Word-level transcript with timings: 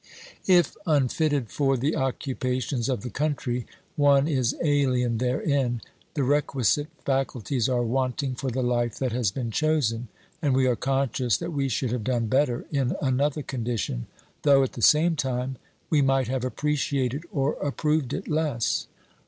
If 0.47 0.75
unfitted 0.87 1.51
for 1.51 1.77
the 1.77 1.95
occupations 1.95 2.89
of 2.89 3.01
the 3.01 3.11
country, 3.11 3.67
one 3.95 4.27
is 4.27 4.55
alien 4.63 5.19
therein, 5.19 5.81
the 6.15 6.23
requisite 6.23 6.87
faculties 7.05 7.69
are 7.69 7.83
wanting 7.83 8.33
for 8.33 8.49
the 8.49 8.63
life 8.63 8.97
that 8.97 9.11
has 9.11 9.29
been 9.29 9.51
chosen, 9.51 10.07
and 10.41 10.55
we 10.55 10.65
are 10.65 10.75
conscious 10.75 11.37
that 11.37 11.51
we 11.53 11.69
should 11.69 11.91
have 11.91 12.03
done 12.03 12.25
better 12.25 12.65
in 12.71 12.95
another 12.99 13.43
condition, 13.43 14.07
though, 14.41 14.63
at 14.63 14.73
the 14.73 14.81
same 14.81 15.15
time, 15.15 15.57
we 15.91 16.01
might 16.01 16.27
have 16.27 16.43
appreciated 16.43 17.25
or 17.31 17.53
approved 17.61 18.11
it 18.11 18.27
less. 18.27 18.87